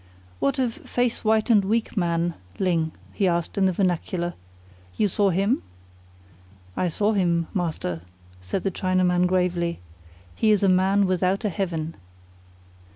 "What 0.39 0.57
of 0.57 0.73
Face 0.73 1.23
White 1.23 1.51
and 1.51 1.63
Weak 1.63 1.95
Man, 1.95 2.33
Ling?" 2.57 2.91
he 3.13 3.27
asked 3.27 3.55
in 3.55 3.67
the 3.67 3.71
vernacular. 3.71 4.33
"You 4.97 5.07
saw 5.07 5.29
him?" 5.29 5.61
"I 6.75 6.87
saw 6.87 7.13
him, 7.13 7.45
master," 7.53 8.01
said 8.41 8.63
the 8.63 8.71
Chinaman 8.71 9.27
gravely. 9.27 9.79
"He 10.33 10.49
is 10.49 10.63
a 10.63 10.69
man 10.69 11.05
without 11.05 11.45
a 11.45 11.49
heaven." 11.49 11.95